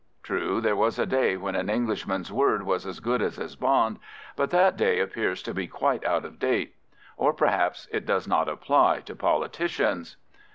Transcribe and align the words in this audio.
True, 0.23 0.61
there 0.61 0.75
was 0.75 0.97
a 0.97 1.05
day 1.05 1.37
when 1.37 1.53
an 1.53 1.69
Englishman's 1.69 2.31
word 2.33 2.63
was 2.63 2.87
as 2.87 2.99
good 2.99 3.21
as 3.21 3.35
his 3.35 3.55
bond, 3.55 3.99
but 4.35 4.49
that 4.49 4.75
day 4.75 4.99
appears 4.99 5.43
to 5.43 5.53
be 5.53 5.67
quite 5.67 6.03
out 6.05 6.25
of 6.25 6.39
date. 6.39 6.73
Or 7.17 7.33
perhaps 7.33 7.87
it 7.91 8.03
does 8.07 8.27
not 8.27 8.49
apply 8.49 9.01
to 9.01 9.15
politicians! 9.15 10.17